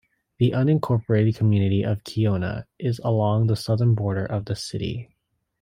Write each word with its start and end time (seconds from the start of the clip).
The 0.39 0.49
unincorporated 0.53 1.35
community 1.35 1.83
of 1.83 2.03
Kiona 2.03 2.65
is 2.79 2.97
along 3.03 3.45
the 3.45 3.55
southern 3.55 3.93
border 3.93 4.25
of 4.25 4.45
the 4.45 4.55
city. 4.55 5.13